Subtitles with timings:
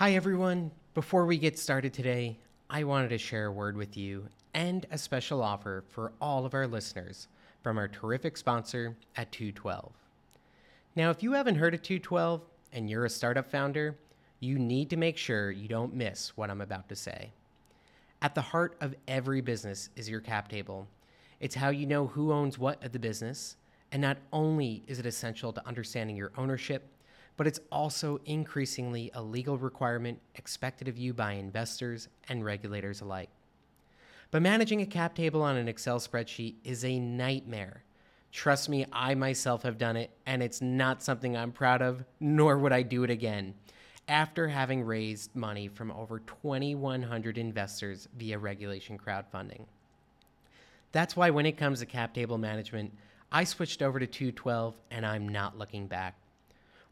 [0.00, 0.70] Hi, everyone.
[0.94, 2.38] Before we get started today,
[2.70, 4.24] I wanted to share a word with you
[4.54, 7.28] and a special offer for all of our listeners
[7.62, 9.92] from our terrific sponsor at 212.
[10.96, 12.40] Now, if you haven't heard of 212
[12.72, 13.94] and you're a startup founder,
[14.38, 17.30] you need to make sure you don't miss what I'm about to say.
[18.22, 20.88] At the heart of every business is your cap table.
[21.40, 23.58] It's how you know who owns what of the business,
[23.92, 26.88] and not only is it essential to understanding your ownership,
[27.36, 33.30] but it's also increasingly a legal requirement expected of you by investors and regulators alike.
[34.30, 37.82] But managing a cap table on an Excel spreadsheet is a nightmare.
[38.32, 42.56] Trust me, I myself have done it, and it's not something I'm proud of, nor
[42.58, 43.54] would I do it again.
[44.06, 49.66] After having raised money from over 2,100 investors via regulation crowdfunding.
[50.92, 52.92] That's why when it comes to cap table management,
[53.32, 56.16] I switched over to 212 and I'm not looking back.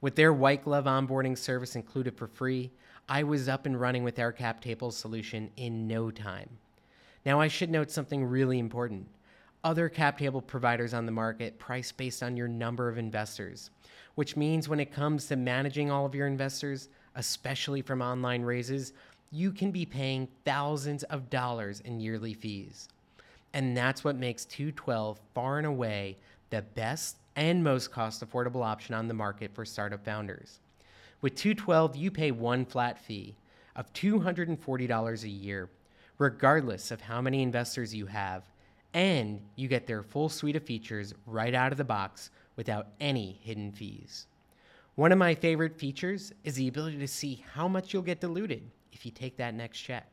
[0.00, 2.70] With their white glove onboarding service included for free,
[3.08, 6.48] I was up and running with our cap table solution in no time.
[7.26, 9.08] Now, I should note something really important.
[9.64, 13.70] Other cap table providers on the market price based on your number of investors,
[14.14, 18.92] which means when it comes to managing all of your investors, especially from online raises,
[19.32, 22.88] you can be paying thousands of dollars in yearly fees.
[23.52, 26.18] And that's what makes 212 far and away
[26.50, 30.58] the best and most cost affordable option on the market for startup founders.
[31.20, 33.36] With 212, you pay one flat fee
[33.76, 35.70] of $240 a year,
[36.18, 38.42] regardless of how many investors you have,
[38.92, 43.38] and you get their full suite of features right out of the box without any
[43.40, 44.26] hidden fees.
[44.96, 48.68] One of my favorite features is the ability to see how much you'll get diluted
[48.92, 50.10] if you take that next check.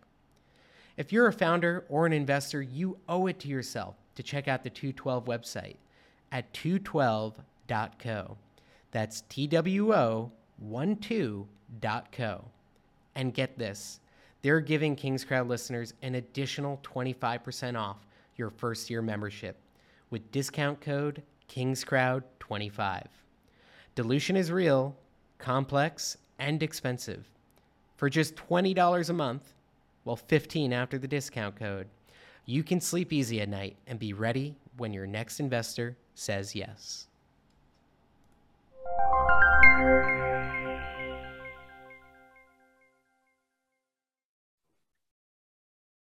[0.95, 4.63] If you're a founder or an investor, you owe it to yourself to check out
[4.63, 5.77] the 212 website
[6.35, 8.37] at 212.co.
[8.91, 12.45] That's T W O 12.co.
[13.15, 14.01] And get this
[14.41, 19.55] they're giving KingsCrowd listeners an additional 25% off your first year membership
[20.09, 23.05] with discount code KingsCrowd25.
[23.95, 24.93] Dilution is real,
[25.39, 27.25] complex, and expensive.
[27.95, 29.53] For just $20 a month,
[30.03, 31.87] well, 15 after the discount code,
[32.45, 37.07] you can sleep easy at night and be ready when your next investor says yes.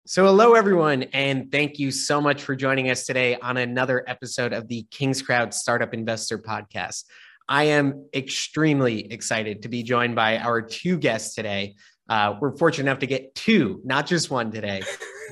[0.09, 4.53] So, hello, everyone, and thank you so much for joining us today on another episode
[4.53, 7.07] of the KingsCrowd Startup Investor Podcast.
[7.49, 11.75] I am extremely excited to be joined by our two guests today.
[12.09, 14.83] Uh, we're fortunate enough to get two, not just one today.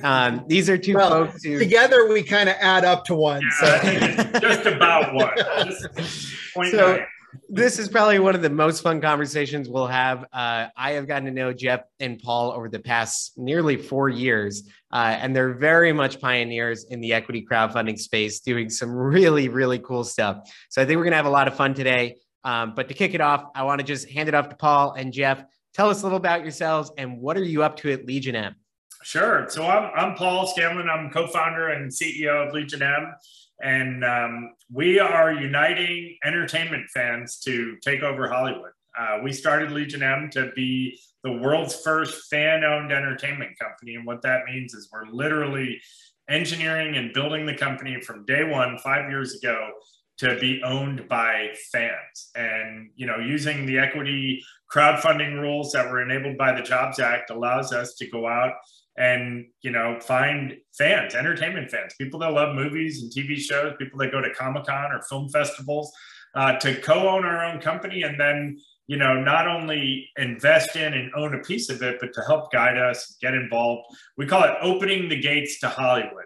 [0.03, 3.41] Um, these are two well, folks who together we kind of add up to one.
[3.61, 4.39] Yeah, so.
[4.39, 6.01] just about one.
[6.71, 7.05] so
[7.49, 10.23] this is probably one of the most fun conversations we'll have.
[10.33, 14.67] Uh, I have gotten to know Jeff and Paul over the past nearly four years,
[14.91, 19.79] uh, and they're very much pioneers in the equity crowdfunding space, doing some really, really
[19.79, 20.49] cool stuff.
[20.69, 22.17] So I think we're going to have a lot of fun today.
[22.43, 24.93] Um, but to kick it off, I want to just hand it off to Paul
[24.93, 25.43] and Jeff.
[25.75, 28.55] Tell us a little about yourselves and what are you up to at Legion M?
[29.03, 29.45] Sure.
[29.49, 30.89] So I'm, I'm Paul Scanlon.
[30.89, 33.13] I'm co-founder and CEO of Legion M.
[33.61, 38.71] And um, we are uniting entertainment fans to take over Hollywood.
[38.97, 43.95] Uh, we started Legion M to be the world's first fan owned entertainment company.
[43.95, 45.81] And what that means is we're literally
[46.29, 49.71] engineering and building the company from day one, five years ago,
[50.17, 52.31] to be owned by fans.
[52.35, 54.43] And you know using the equity
[54.73, 58.53] crowdfunding rules that were enabled by the jobs act allows us to go out
[58.97, 63.99] and you know find fans entertainment fans people that love movies and tv shows people
[63.99, 65.91] that go to comic-con or film festivals
[66.35, 71.11] uh, to co-own our own company and then you know not only invest in and
[71.15, 73.83] own a piece of it but to help guide us get involved.
[74.17, 76.25] We call it opening the gates to hollywood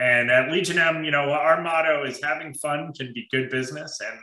[0.00, 4.00] and at legion m you know our motto is having fun can be good business
[4.00, 4.18] and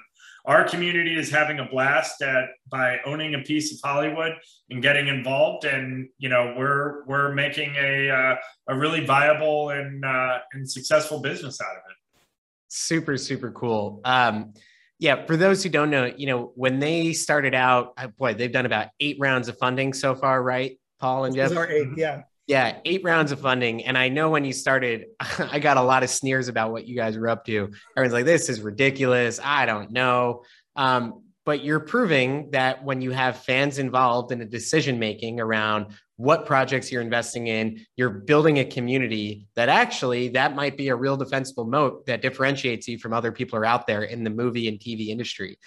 [0.47, 4.31] our community is having a blast at by owning a piece of Hollywood
[4.69, 8.35] and getting involved, and you know we're we're making a uh,
[8.69, 12.21] a really viable and uh, and successful business out of it.
[12.69, 13.99] Super super cool.
[14.05, 14.53] Um,
[14.99, 18.65] yeah, for those who don't know, you know when they started out, boy, they've done
[18.65, 20.79] about eight rounds of funding so far, right?
[20.97, 21.51] Paul and Jeff.
[21.51, 22.21] Eight, yeah.
[22.47, 23.83] Yeah, eight rounds of funding.
[23.83, 26.95] And I know when you started, I got a lot of sneers about what you
[26.95, 27.71] guys were up to.
[27.95, 29.39] Everyone's like, this is ridiculous.
[29.43, 30.43] I don't know.
[30.75, 35.95] Um, but you're proving that when you have fans involved in a decision making around
[36.17, 40.95] what projects you're investing in, you're building a community that actually that might be a
[40.95, 44.29] real defensible moat that differentiates you from other people who are out there in the
[44.29, 45.57] movie and TV industry.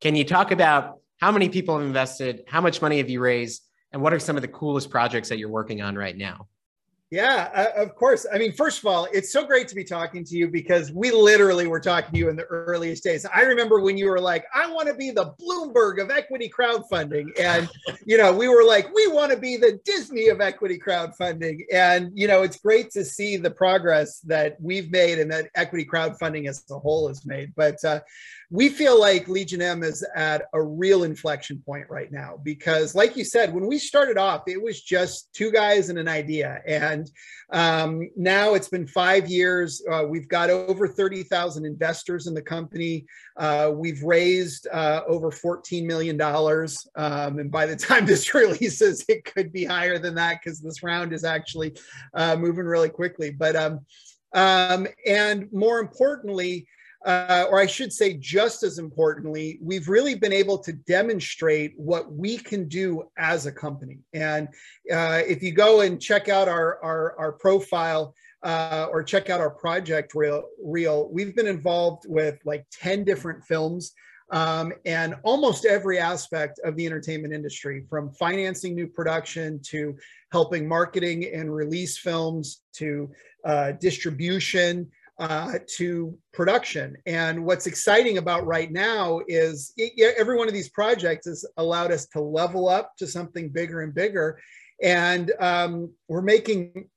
[0.00, 2.42] Can you talk about how many people have invested?
[2.46, 3.62] How much money have you raised?
[3.92, 6.46] And what are some of the coolest projects that you're working on right now?
[7.10, 8.24] Yeah, uh, of course.
[8.32, 11.10] I mean, first of all, it's so great to be talking to you because we
[11.10, 13.26] literally were talking to you in the earliest days.
[13.26, 17.26] I remember when you were like, I want to be the Bloomberg of equity crowdfunding.
[17.40, 17.68] And,
[18.06, 21.62] you know, we were like, we want to be the Disney of equity crowdfunding.
[21.72, 25.84] And, you know, it's great to see the progress that we've made and that equity
[25.84, 27.52] crowdfunding as a whole has made.
[27.56, 28.00] But uh,
[28.50, 33.16] we feel like Legion M is at a real inflection point right now because, like
[33.16, 36.60] you said, when we started off, it was just two guys and an idea.
[36.66, 36.99] And
[37.52, 39.82] um, now it's been five years.
[39.90, 43.06] Uh, we've got over 30,000 investors in the company.
[43.36, 46.20] Uh, we've raised uh, over $14 million.
[46.20, 50.82] Um, and by the time this releases, it could be higher than that because this
[50.82, 51.76] round is actually
[52.14, 53.30] uh, moving really quickly.
[53.30, 53.80] But um,
[54.32, 56.66] um, and more importantly,
[57.06, 62.12] uh, or I should say, just as importantly, we've really been able to demonstrate what
[62.12, 64.00] we can do as a company.
[64.12, 64.48] And
[64.92, 69.40] uh, if you go and check out our, our, our profile, uh, or check out
[69.40, 73.92] our project reel, reel, we've been involved with like 10 different films
[74.30, 79.96] um, and almost every aspect of the entertainment industry from financing new production to
[80.32, 83.10] helping marketing and release films to
[83.44, 84.88] uh, distribution
[85.20, 86.96] uh, to production.
[87.06, 91.92] And what's exciting about right now is it, every one of these projects has allowed
[91.92, 94.40] us to level up to something bigger and bigger.
[94.82, 96.88] And um, we're making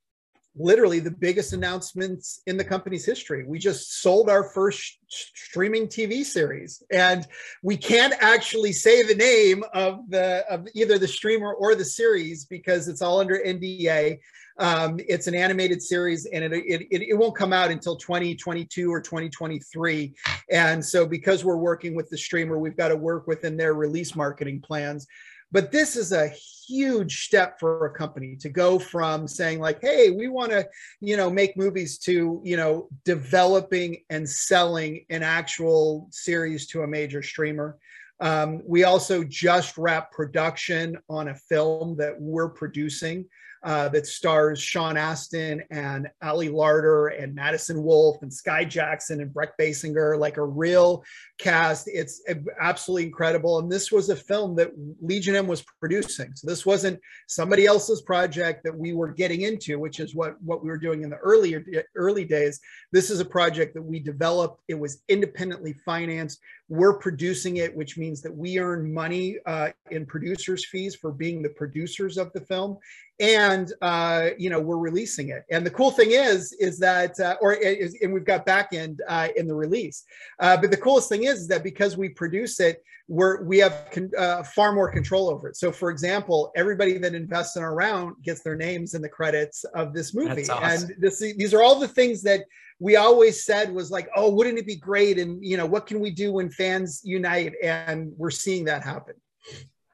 [0.56, 3.46] literally the biggest announcements in the company's history.
[3.46, 7.26] We just sold our first streaming TV series, and
[7.62, 12.46] we can't actually say the name of the of either the streamer or the series
[12.46, 14.20] because it's all under NDA.
[14.60, 19.02] Um, it's an animated series and it, it, it, won't come out until 2022 or
[19.02, 20.14] 2023.
[20.52, 24.16] And so, because we're working with the streamer, we've got to work within their release
[24.16, 25.08] marketing plans.
[25.54, 26.34] But this is a
[26.68, 30.68] huge step for a company to go from saying like, "Hey, we want to,
[31.00, 36.88] you know, make movies," to you know, developing and selling an actual series to a
[36.88, 37.78] major streamer.
[38.20, 43.26] Um, we also just wrapped production on a film that we're producing
[43.64, 49.34] uh, that stars Sean Astin and Ali Larter and Madison Wolfe and Skai Jackson and
[49.34, 51.04] Brec Bassinger, like a real
[51.40, 51.88] cast.
[51.88, 52.22] It's
[52.60, 53.60] absolutely incredible.
[53.60, 54.72] And this was a film that
[55.02, 56.32] Legion M was producing.
[56.36, 60.64] So this wasn't somebody else's project that we were getting into, which is what, what
[60.64, 61.64] we were doing in the earlier
[61.96, 62.60] early days.
[62.92, 64.62] This is a project that we developed.
[64.68, 66.40] It was independently financed.
[66.70, 71.42] We're producing it, which means that we earn money uh, in producers' fees for being
[71.42, 72.78] the producers of the film
[73.20, 75.44] and uh, you know we're releasing it.
[75.52, 79.02] And the cool thing is, is that, uh, or is, and we've got back end
[79.08, 80.04] uh, in the release.
[80.40, 83.88] Uh, but the coolest thing is, is that because we produce it, we're we have
[83.92, 85.58] con- uh, far more control over it.
[85.58, 89.64] So, for example, everybody that invests in our round gets their names in the credits
[89.76, 90.64] of this movie, awesome.
[90.64, 92.42] and this these are all the things that
[92.84, 95.18] we always said was like, oh, wouldn't it be great?
[95.18, 97.54] And you know, what can we do when fans unite?
[97.64, 99.16] And we're seeing that happen.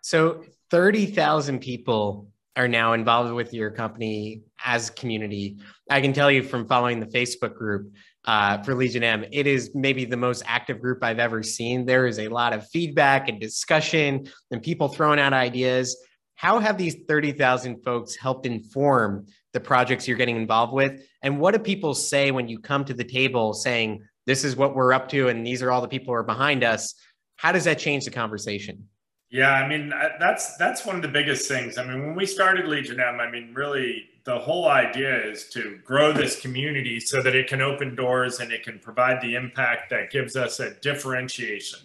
[0.02, 5.58] So, thirty thousand people are now involved with your company as community.
[5.88, 7.94] I can tell you from following the Facebook group
[8.26, 11.86] uh, for Legion M, it is maybe the most active group I've ever seen.
[11.86, 15.96] There is a lot of feedback and discussion and people throwing out ideas.
[16.40, 21.06] How have these 30,000 folks helped inform the projects you're getting involved with?
[21.22, 24.74] And what do people say when you come to the table saying, this is what
[24.74, 26.96] we're up to and these are all the people who are behind us?
[27.36, 28.88] How does that change the conversation?
[29.30, 31.78] Yeah, I mean that's that's one of the biggest things.
[31.78, 35.80] I mean, when we started Legion M, I mean, really the whole idea is to
[35.84, 39.90] grow this community so that it can open doors and it can provide the impact
[39.90, 41.80] that gives us a differentiation.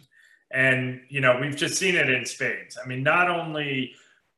[0.53, 2.79] And you know, we've just seen it in spades.
[2.81, 3.97] I mean, not only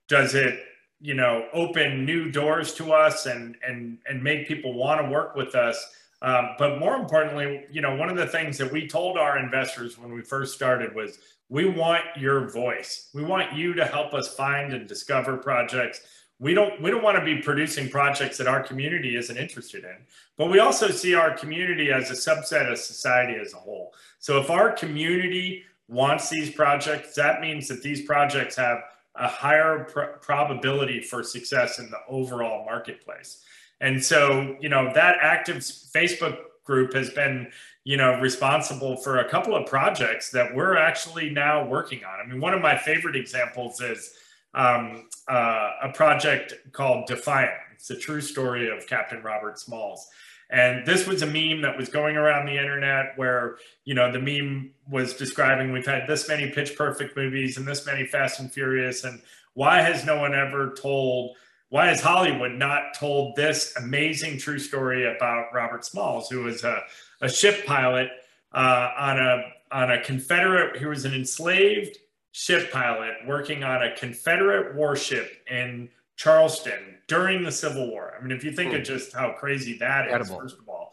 [0.08, 0.60] does it
[1.00, 5.36] you know open new doors to us and and and make people want to work
[5.36, 9.18] with us um, but more importantly you know one of the things that we told
[9.18, 13.08] our investors when we first started was we want your voice.
[13.14, 16.00] We want you to help us find and discover projects.
[16.38, 19.96] We don't we don't want to be producing projects that our community isn't interested in.
[20.36, 23.94] But we also see our community as a subset of society as a whole.
[24.18, 28.78] So if our community wants these projects, that means that these projects have
[29.18, 33.42] a higher pr- probability for success in the overall marketplace.
[33.80, 37.50] And so, you know, that active Facebook group has been
[37.84, 42.20] you know responsible for a couple of projects that we're actually now working on.
[42.20, 44.12] I mean one of my favorite examples is
[44.52, 47.52] um, uh, a project called defiant.
[47.74, 50.08] It's a true story of captain robert smalls
[50.48, 54.20] And this was a meme that was going around the internet where, you know, the
[54.20, 58.52] meme was describing we've had this many pitch perfect movies and this many Fast and
[58.52, 59.04] Furious.
[59.04, 59.20] And
[59.54, 61.36] why has no one ever told,
[61.68, 66.82] why has Hollywood not told this amazing true story about Robert Smalls, who was a,
[67.20, 68.08] a ship pilot
[68.52, 71.98] uh, on a on a Confederate, he was an enslaved
[72.32, 78.14] ship pilot working on a Confederate warship in Charleston during the Civil War.
[78.18, 78.84] I mean, if you think of hmm.
[78.84, 80.40] just how crazy that Incredible.
[80.40, 80.92] is, first of all.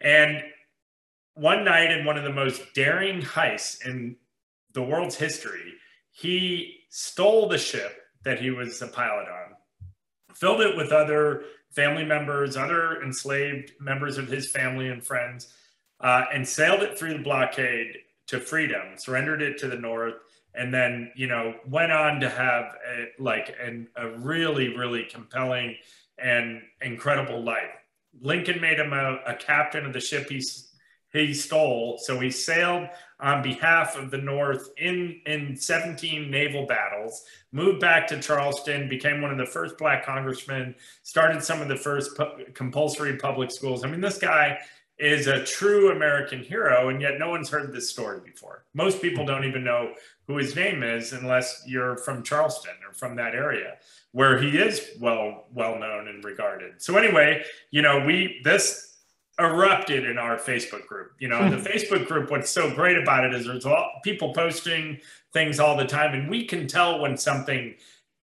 [0.00, 0.42] And
[1.34, 4.16] one night in one of the most daring heists in
[4.74, 5.74] the world's history,
[6.10, 9.56] he stole the ship that he was a pilot on,
[10.34, 15.52] filled it with other family members, other enslaved members of his family and friends,
[16.00, 20.14] uh, and sailed it through the blockade to freedom, surrendered it to the North,
[20.54, 25.76] and then you know went on to have a, like an, a really really compelling
[26.18, 27.70] and incredible life.
[28.20, 30.42] Lincoln made him a, a, captain of the ship he,
[31.12, 32.88] he stole so he sailed
[33.20, 39.22] on behalf of the north in in 17 naval battles moved back to charleston became
[39.22, 43.84] one of the first black congressmen started some of the first pu- compulsory public schools.
[43.84, 44.58] I mean this guy
[45.02, 48.64] is a true American hero, and yet no one's heard this story before.
[48.72, 49.94] Most people don't even know
[50.28, 53.78] who his name is unless you're from Charleston or from that area
[54.12, 56.80] where he is well well known and regarded.
[56.80, 57.42] So anyway,
[57.72, 58.98] you know, we this
[59.40, 61.12] erupted in our Facebook group.
[61.18, 61.56] You know, the.
[61.70, 65.00] Facebook group what's so great about it is there's all, people posting
[65.32, 67.74] things all the time and we can tell when something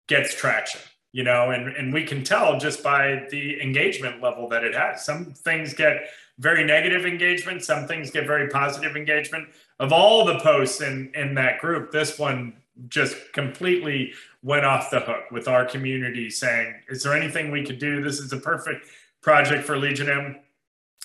[0.07, 0.81] gets traction
[1.11, 5.03] you know and and we can tell just by the engagement level that it has
[5.03, 6.09] some things get
[6.39, 7.63] very negative engagement.
[7.63, 9.49] Some things get very positive engagement.
[9.79, 12.53] Of all the posts in in that group, this one
[12.87, 17.77] just completely went off the hook with our community saying, "Is there anything we could
[17.77, 18.01] do?
[18.01, 18.87] This is a perfect
[19.21, 20.39] project for Legion M."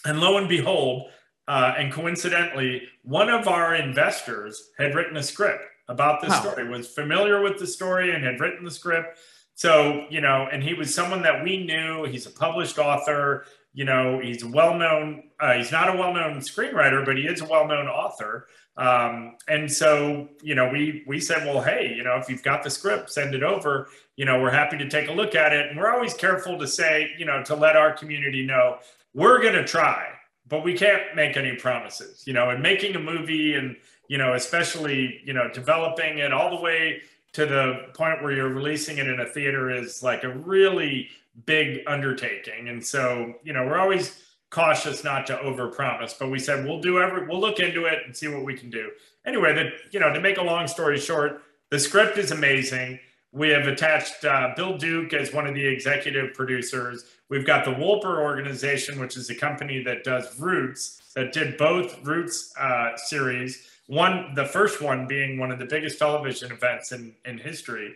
[0.07, 1.11] And lo and behold,
[1.49, 6.41] uh, and coincidentally, one of our investors had written a script about this wow.
[6.41, 9.19] story, was familiar with the story, and had written the script.
[9.57, 12.05] So, you know, and he was someone that we knew.
[12.05, 15.25] He's a published author you know, he's a well-known.
[15.41, 18.47] Uh, he's not a well-known screenwriter, but he is a well-known author.
[18.77, 22.63] Um, and so, you know, we we said, well, hey, you know, if you've got
[22.63, 23.89] the script, send it over.
[24.17, 25.69] You know, we're happy to take a look at it.
[25.69, 28.79] And we're always careful to say, you know, to let our community know
[29.13, 30.09] we're going to try,
[30.49, 32.25] but we can't make any promises.
[32.27, 33.77] You know, and making a movie and
[34.09, 37.03] you know, especially you know, developing it all the way
[37.35, 41.09] to the point where you're releasing it in a theater is like a really
[41.47, 42.69] big undertaking.
[42.69, 47.01] And so, you know, we're always cautious not to overpromise, but we said we'll do
[47.01, 48.91] every we'll look into it and see what we can do.
[49.27, 53.01] Anyway, that you know, to make a long story short, the script is amazing.
[53.33, 57.05] We have attached uh, Bill Duke as one of the executive producers.
[57.29, 61.99] We've got the Wolper organization, which is a company that does Roots, that did both
[62.05, 63.69] Roots uh, series.
[63.87, 67.95] One, the first one being one of the biggest television events in, in history.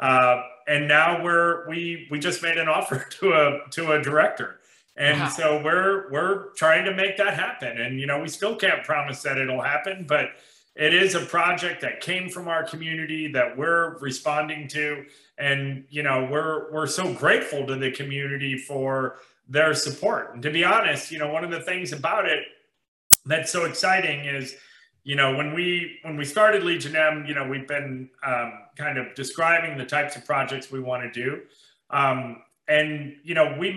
[0.00, 4.60] Uh, and now we're we we just made an offer to a to a director,
[4.96, 5.28] and wow.
[5.28, 7.80] so we're we're trying to make that happen.
[7.80, 10.30] And you know, we still can't promise that it'll happen, but
[10.74, 15.04] it is a project that came from our community that we're responding to,
[15.36, 19.16] and you know, we're we're so grateful to the community for
[19.48, 20.32] their support.
[20.32, 22.44] And to be honest, you know, one of the things about it
[23.26, 24.54] that's so exciting is
[25.10, 28.96] you know when we when we started legion m you know we've been um, kind
[28.96, 31.40] of describing the types of projects we want to do.
[31.90, 33.68] Um, and you know we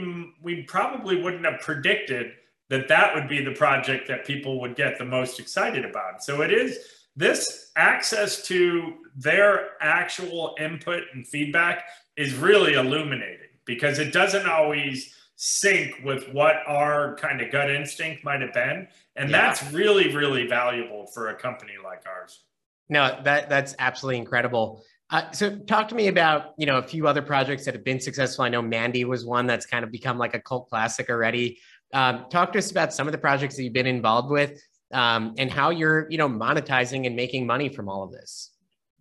[0.44, 2.34] we probably wouldn't have predicted
[2.70, 6.24] that that would be the project that people would get the most excited about.
[6.24, 6.78] So it is
[7.16, 11.86] this access to their actual input and feedback
[12.16, 18.24] is really illuminating because it doesn't always sync with what our kind of gut instinct
[18.24, 19.42] might have been and yeah.
[19.42, 22.44] that's really really valuable for a company like ours.
[22.90, 24.84] No that that's absolutely incredible.
[25.10, 28.00] Uh, so talk to me about you know a few other projects that have been
[28.00, 28.46] successful.
[28.46, 31.60] I know mandy was one that's kind of become like a cult classic already.
[31.94, 34.60] Um, talk to us about some of the projects that you've been involved with
[34.92, 38.52] um, and how you're you know monetizing and making money from all of this.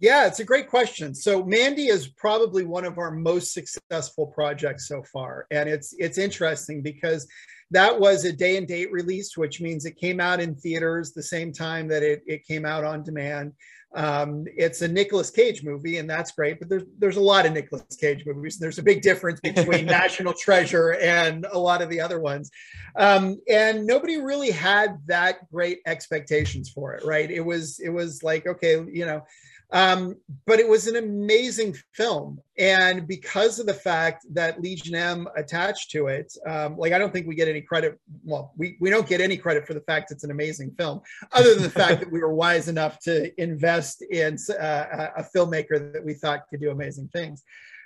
[0.01, 1.15] Yeah, it's a great question.
[1.15, 6.19] So Mandy is probably one of our most successful projects so far, and it's it's
[6.19, 7.29] interesting because
[7.73, 11.23] that was a day and date release, which means it came out in theaters the
[11.23, 13.55] same time that it, it came out on demand.
[13.95, 16.59] Um, it's a Nicolas Cage movie, and that's great.
[16.59, 18.59] But there's there's a lot of Nicolas Cage movies.
[18.59, 22.51] There's a big difference between National Treasure and a lot of the other ones.
[22.97, 27.31] Um, and nobody really had that great expectations for it, right?
[27.31, 29.25] It was it was like okay, you know,
[29.73, 32.39] Um, but it was an amazing film.
[32.59, 37.11] And because of the fact that Legion M attached to it, um, like I don't
[37.11, 37.99] think we get any credit.
[38.23, 41.01] Well, we, we don't get any credit for the fact it's an amazing film,
[41.33, 45.93] other than the fact that we were wise enough to invest in uh, a filmmaker
[45.95, 47.43] that we thought could do amazing things.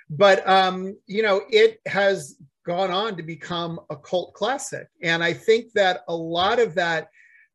[0.09, 4.87] But, um, you know, it has gone on to become a cult classic.
[5.01, 7.07] And I think that a lot of that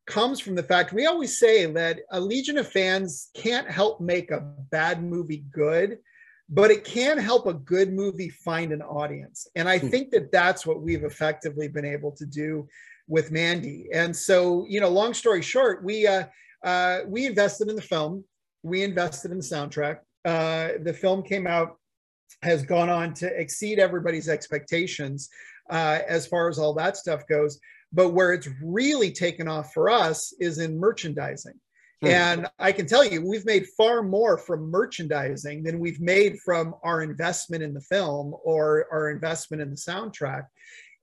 [0.05, 4.31] comes from the fact we always say that a legion of fans can't help make
[4.31, 5.97] a bad movie good
[6.49, 9.47] but it can help a good movie find an audience.
[9.55, 9.87] And i hmm.
[9.87, 12.67] think that that's what we've effectively been able to do
[13.07, 13.87] with mandy.
[13.93, 16.25] And so you know long story short we uh,
[16.63, 18.23] uh, we invested in the film.
[18.61, 19.99] We invested in the soundtrack.
[20.23, 21.77] Uh, the film came out
[22.41, 25.29] has gone on to exceed everybody's expectations
[25.69, 27.59] uh, as far as all that stuff goes
[27.93, 31.53] but where it's really taken off for us is in merchandising.
[32.01, 32.07] Hmm.
[32.07, 36.75] And I can tell you, we've made far more from merchandising than we've made from
[36.83, 40.45] our investment in the film or our investment in the soundtrack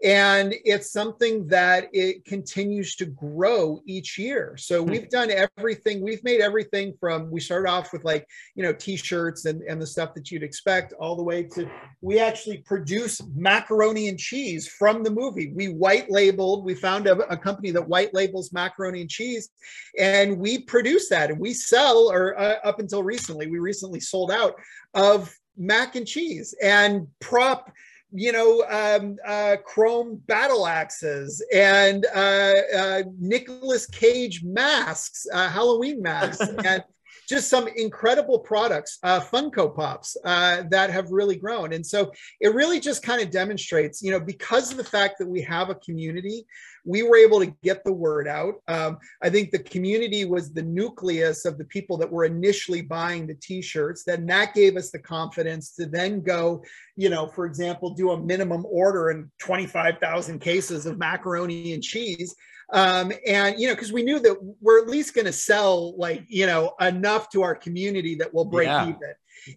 [0.03, 4.57] and it's something that it continues to grow each year.
[4.57, 4.91] So hmm.
[4.91, 9.45] we've done everything we've made everything from we started off with like you know t-shirts
[9.45, 14.09] and, and the stuff that you'd expect all the way to we actually produce macaroni
[14.09, 15.53] and cheese from the movie.
[15.55, 19.51] We white labeled we found a, a company that white labels macaroni and cheese
[19.99, 21.31] and we produce that.
[21.31, 24.55] And we sell or uh, up until recently we recently sold out
[24.95, 26.55] of mac and cheese.
[26.63, 27.71] And prop
[28.13, 36.03] you know, um, uh, chrome battle axes and uh, uh, Nicolas Cage masks, uh, Halloween
[36.03, 36.83] masks, and
[37.31, 41.73] just some incredible products, uh, Funko Pops uh, that have really grown.
[41.73, 42.11] And so
[42.41, 45.71] it really just kind of demonstrates, you know, because of the fact that we have
[45.71, 46.45] a community,
[46.85, 48.55] we were able to get the word out.
[48.67, 53.29] Um, I think the community was the nucleus of the people that were initially buying
[53.29, 54.03] the t-shirts.
[54.03, 56.65] Then that gave us the confidence to then go,
[56.97, 62.35] you know, for example, do a minimum order in 25,000 cases of macaroni and cheese
[62.73, 66.25] um, and you know because we knew that we're at least going to sell like
[66.29, 68.89] you know enough to our community that we'll break yeah.
[68.89, 69.15] even.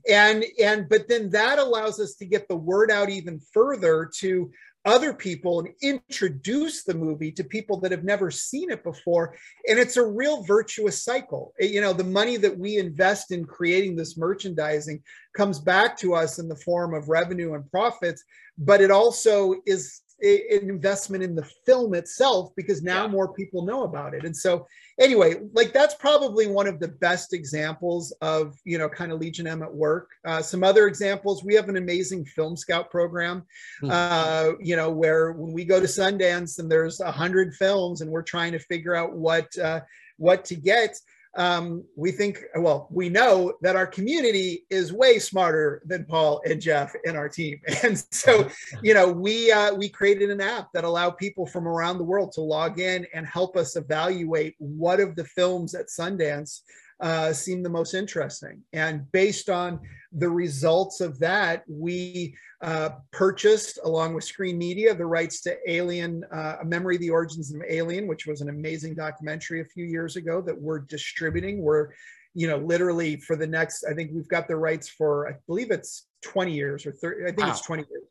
[0.09, 4.51] And and but then that allows us to get the word out even further to
[4.85, 9.33] other people and introduce the movie to people that have never seen it before.
[9.67, 11.53] And it's a real virtuous cycle.
[11.59, 15.03] You know the money that we invest in creating this merchandising
[15.35, 18.23] comes back to us in the form of revenue and profits
[18.57, 23.11] but it also is an investment in the film itself because now yeah.
[23.11, 24.65] more people know about it and so
[24.99, 29.47] anyway like that's probably one of the best examples of you know kind of legion
[29.47, 33.43] m at work uh, some other examples we have an amazing film scout program
[33.81, 33.91] mm-hmm.
[33.91, 38.09] uh, you know where when we go to sundance and there's a hundred films and
[38.09, 39.81] we're trying to figure out what uh,
[40.17, 40.97] what to get
[41.35, 46.61] um, we think, well, we know that our community is way smarter than Paul and
[46.61, 47.59] Jeff and our team.
[47.83, 48.49] And so,
[48.83, 52.31] you know, we uh, we created an app that allow people from around the world
[52.33, 56.61] to log in and help us evaluate what of the films at Sundance
[56.99, 58.61] uh, seemed the most interesting.
[58.71, 59.79] And based on
[60.15, 66.23] the results of that, we uh, purchased, along with Screen Media, the rights to Alien,
[66.31, 69.85] uh, A Memory of the Origins of Alien, which was an amazing documentary a few
[69.85, 71.61] years ago that we're distributing.
[71.61, 71.89] We're,
[72.33, 75.71] you know, literally for the next, I think we've got the rights for, I believe
[75.71, 77.49] it's 20 years or 30, I think wow.
[77.49, 78.03] it's 20 years.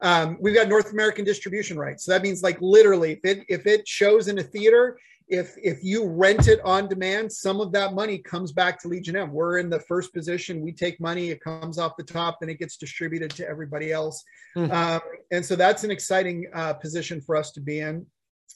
[0.00, 2.04] Um, we've got North American distribution rights.
[2.04, 4.96] So that means like literally if it if it shows in a theater,
[5.28, 9.16] if if you rent it on demand, some of that money comes back to Legion
[9.16, 9.32] M.
[9.32, 10.60] We're in the first position.
[10.60, 14.24] We take money, it comes off the top, and it gets distributed to everybody else.
[14.56, 14.72] Mm-hmm.
[14.72, 18.06] Um, and so that's an exciting uh, position for us to be in.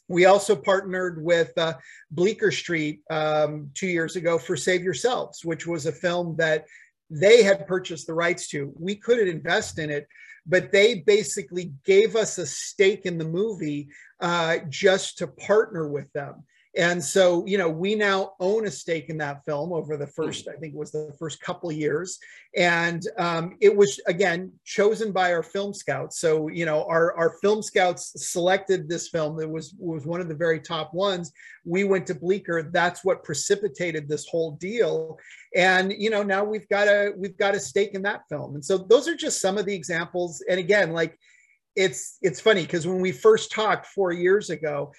[0.08, 1.74] We also partnered with uh,
[2.10, 6.66] Bleecker Street um, two years ago for Save Yourselves, which was a film that
[7.10, 8.72] they had purchased the rights to.
[8.78, 10.08] We couldn't invest in it,
[10.46, 13.88] but they basically gave us a stake in the movie
[14.20, 16.44] uh, just to partner with them.
[16.74, 20.48] And so, you know, we now own a stake in that film over the first,
[20.48, 22.18] I think it was the first couple of years.
[22.56, 26.18] And um, it was, again, chosen by our film scouts.
[26.18, 30.28] So, you know, our, our film scouts selected this film that was, was one of
[30.28, 31.30] the very top ones.
[31.66, 32.70] We went to Bleecker.
[32.72, 35.18] That's what precipitated this whole deal.
[35.54, 38.54] And, you know, now we've got a, we've got a stake in that film.
[38.54, 40.42] And so those are just some of the examples.
[40.48, 41.18] And again, like,
[41.74, 44.92] it's it's funny because when we first talked four years ago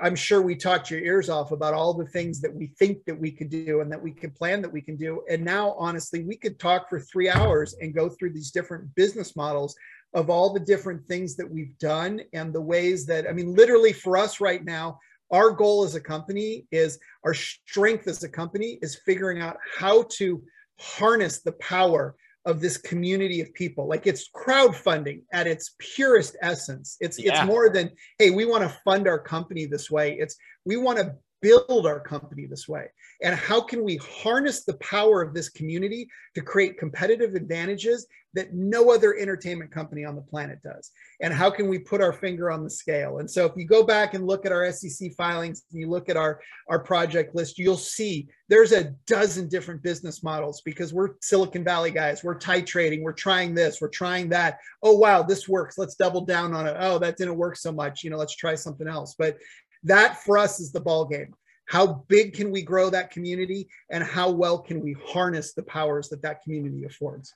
[0.00, 3.18] i'm sure we talked your ears off about all the things that we think that
[3.18, 5.22] we could do and that we could plan that we can do.
[5.30, 9.36] And now honestly we could talk for three hours and go through these different business
[9.36, 9.76] models
[10.14, 13.92] of all the different things that we've done and the ways that i mean literally
[13.92, 14.98] for us right now
[15.30, 20.04] our goal as a company is our strength as a company is figuring out how
[20.10, 20.42] to
[20.80, 23.88] harness the power of this community of people.
[23.88, 26.96] Like it's crowdfunding at its purest essence.
[27.00, 27.42] It's yeah.
[27.42, 30.16] it's more than hey, we want to fund our company this way.
[30.18, 32.86] It's we want to build our company this way?
[33.22, 38.52] And how can we harness the power of this community to create competitive advantages that
[38.54, 40.92] no other entertainment company on the planet does?
[41.20, 43.18] And how can we put our finger on the scale?
[43.18, 46.08] And so if you go back and look at our SEC filings, and you look
[46.08, 51.14] at our, our project list, you'll see there's a dozen different business models because we're
[51.20, 52.22] Silicon Valley guys.
[52.22, 54.58] We're titrating, we're trying this, we're trying that.
[54.82, 55.76] Oh, wow, this works.
[55.76, 56.76] Let's double down on it.
[56.78, 58.04] Oh, that didn't work so much.
[58.04, 59.14] You know, let's try something else.
[59.18, 59.36] But
[59.84, 61.34] that for us is the ball game
[61.68, 66.08] how big can we grow that community and how well can we harness the powers
[66.08, 67.34] that that community affords?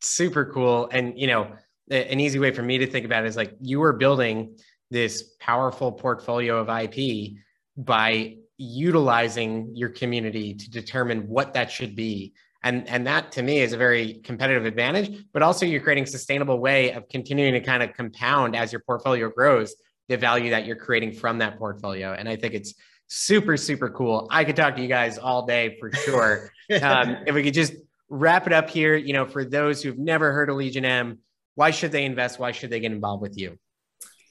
[0.00, 0.88] Super cool.
[0.92, 1.52] And you know
[1.90, 4.56] an easy way for me to think about it is like you are building
[4.90, 7.32] this powerful portfolio of ip
[7.76, 12.32] by utilizing your community to determine what that should be.
[12.64, 16.58] And and that to me is a very competitive advantage but also you're creating sustainable
[16.58, 19.74] way of continuing to kind of compound as your portfolio grows
[20.08, 22.12] the value that you're creating from that portfolio.
[22.12, 22.74] And I think it's
[23.06, 24.26] super, super cool.
[24.30, 26.50] I could talk to you guys all day for sure.
[26.82, 27.74] um, if we could just
[28.08, 31.18] wrap it up here, you know, for those who've never heard of Legion M,
[31.54, 32.38] why should they invest?
[32.38, 33.58] Why should they get involved with you?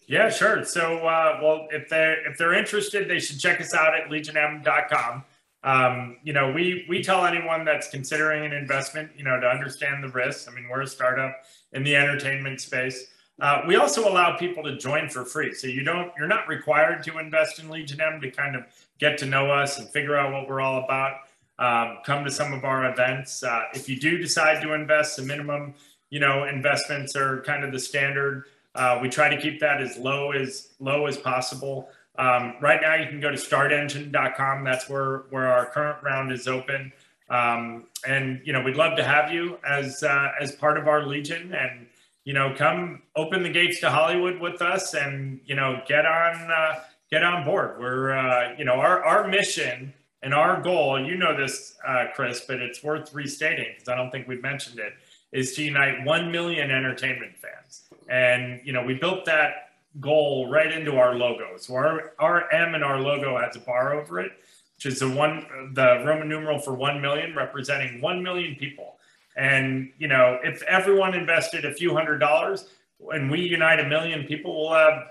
[0.08, 0.66] Yeah, sure.
[0.66, 5.24] So, uh, well, if they're if they're interested, they should check us out at legionm.com.
[5.64, 10.04] Um, you know, we we tell anyone that's considering an investment, you know, to understand
[10.04, 10.48] the risks.
[10.48, 11.36] I mean, we're a startup
[11.72, 13.08] in the entertainment space.
[13.42, 15.52] Uh, we also allow people to join for free.
[15.54, 18.66] So you don't, you're not required to invest in Legion M to kind of
[19.00, 21.22] get to know us and figure out what we're all about.
[21.58, 23.44] Um, come to some of our events.
[23.44, 25.74] Uh, if you do decide to invest, the minimum,
[26.12, 28.46] you know, investments are kind of the standard.
[28.76, 31.90] Uh, we try to keep that as low as low as possible.
[32.18, 34.64] Um, right now, you can go to startengine.com.
[34.64, 36.92] That's where where our current round is open.
[37.30, 41.06] Um, and you know, we'd love to have you as uh, as part of our
[41.06, 41.88] Legion and
[42.24, 46.52] you know, come open the gates to Hollywood with us and, you know, get on,
[46.52, 46.80] uh,
[47.10, 47.80] get on board.
[47.80, 52.42] We're, uh, you know, our, our mission and our goal, you know this, uh, Chris,
[52.48, 54.94] but it's worth restating because I don't think we've mentioned it,
[55.32, 57.84] is to unite 1 million entertainment fans.
[58.08, 61.58] And, you know, we built that goal right into our logo.
[61.58, 64.32] So our, our M and our logo has a bar over it,
[64.76, 68.98] which is the one, the Roman numeral for 1 million, representing 1 million people.
[69.36, 72.66] And, you know, if everyone invested a few hundred dollars
[73.12, 75.04] and we unite a million people, we'll have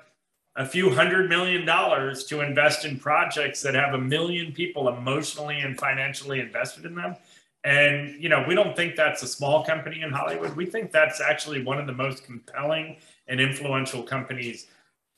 [0.56, 5.61] a few hundred million dollars to invest in projects that have a million people emotionally
[5.61, 7.16] and financially invested in them.
[7.62, 10.56] And, you know, we don't think that's a small company in Hollywood.
[10.56, 12.96] We think that's actually one of the most compelling
[13.28, 14.66] and influential companies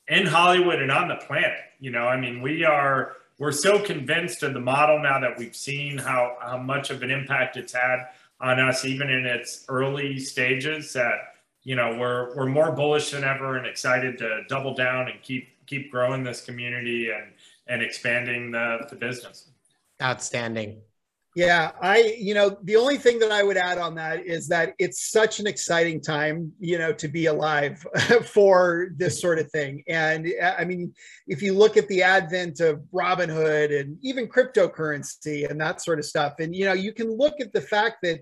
[0.07, 1.59] in Hollywood and on the planet.
[1.79, 5.55] You know, I mean, we are, we're so convinced of the model now that we've
[5.55, 8.07] seen how, how much of an impact it's had
[8.43, 10.93] on us, even in its early stages.
[10.93, 15.19] That you know we're we're more bullish than ever and excited to double down and
[15.23, 17.31] keep keep growing this community and
[17.67, 19.49] and expanding the, the business.
[20.01, 20.81] Outstanding.
[21.35, 24.73] Yeah, I, you know, the only thing that I would add on that is that
[24.77, 27.83] it's such an exciting time, you know, to be alive
[28.25, 29.83] for this sort of thing.
[29.87, 30.93] And I mean,
[31.27, 36.05] if you look at the advent of Robinhood and even cryptocurrency and that sort of
[36.05, 38.19] stuff, and, you know, you can look at the fact that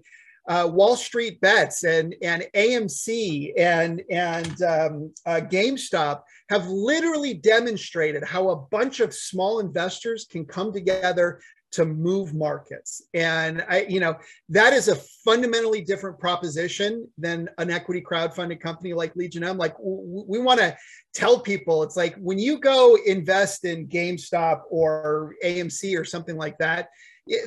[0.47, 8.23] uh, Wall Street Bets and and AMC and and um, uh, GameStop have literally demonstrated
[8.23, 11.39] how a bunch of small investors can come together
[11.71, 13.03] to move markets.
[13.13, 14.15] And I, you know,
[14.49, 19.57] that is a fundamentally different proposition than an equity crowdfunded company like Legion M.
[19.57, 20.75] Like we want to
[21.13, 26.57] tell people, it's like when you go invest in GameStop or AMC or something like
[26.57, 26.89] that,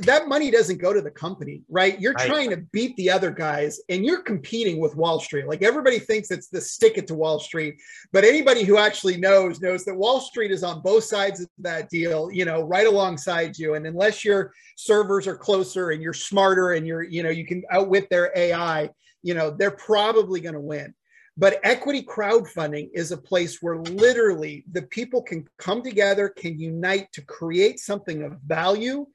[0.00, 2.00] that money doesn't go to the company, right?
[2.00, 2.26] You're right.
[2.26, 5.46] trying to beat the other guys and you're competing with Wall Street.
[5.46, 7.76] Like everybody thinks it's the stick it to Wall Street,
[8.12, 11.90] but anybody who actually knows knows that Wall Street is on both sides of that
[11.90, 13.74] deal, you know, right alongside you.
[13.74, 17.62] And unless your servers are closer and you're smarter and you're, you know, you can
[17.70, 18.88] outwit their AI,
[19.22, 20.94] you know, they're probably going to win.
[21.36, 27.12] But equity crowdfunding is a place where literally the people can come together, can unite
[27.12, 29.06] to create something of value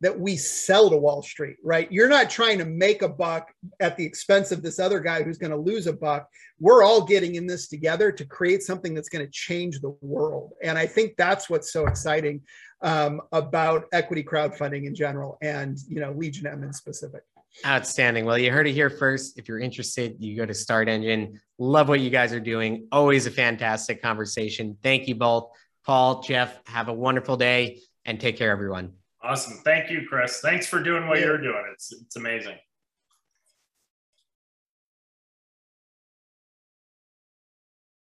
[0.00, 1.90] that we sell to Wall Street, right?
[1.90, 5.38] You're not trying to make a buck at the expense of this other guy who's
[5.38, 6.28] going to lose a buck.
[6.60, 10.52] We're all getting in this together to create something that's going to change the world.
[10.62, 12.42] And I think that's what's so exciting
[12.82, 17.22] um, about equity crowdfunding in general and, you know, Legion M in specific.
[17.64, 18.26] Outstanding.
[18.26, 19.38] Well, you heard it here first.
[19.38, 21.40] If you're interested, you go to Start Engine.
[21.58, 22.86] Love what you guys are doing.
[22.92, 24.76] Always a fantastic conversation.
[24.82, 25.48] Thank you both.
[25.86, 28.92] Paul, Jeff, have a wonderful day and take care, everyone.
[29.26, 29.58] Awesome.
[29.64, 30.40] Thank you, Chris.
[30.40, 31.26] Thanks for doing what yeah.
[31.26, 31.64] you're doing.
[31.72, 32.54] It's it's amazing.